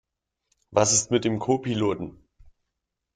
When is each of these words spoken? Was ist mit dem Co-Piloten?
Was 0.71 0.93
ist 0.93 1.11
mit 1.11 1.25
dem 1.25 1.37
Co-Piloten? 1.37 2.27